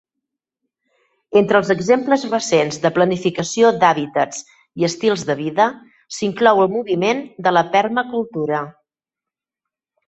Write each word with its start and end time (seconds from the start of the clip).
Entre 1.41 1.59
els 1.63 1.69
exemples 1.73 2.23
recents 2.31 2.79
de 2.85 2.91
planificació 2.95 3.71
d'hàbitats 3.83 4.41
i 4.83 4.89
estils 4.91 5.29
de 5.29 5.37
vida 5.45 5.69
s'inclou 6.19 6.67
el 6.67 6.75
moviment 6.79 7.25
de 7.49 7.57
la 7.59 7.67
permacultura. 7.79 8.67